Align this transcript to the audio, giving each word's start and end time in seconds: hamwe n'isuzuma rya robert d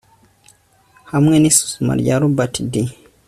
hamwe 1.11 1.35
n'isuzuma 1.37 1.93
rya 2.01 2.15
robert 2.21 2.55
d 2.71 2.73